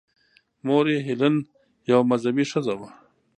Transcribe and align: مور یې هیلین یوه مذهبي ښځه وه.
مور 0.65 0.85
یې 0.93 0.99
هیلین 1.07 1.35
یوه 1.89 2.03
مذهبي 2.11 2.45
ښځه 2.51 2.73
وه. 2.79 2.89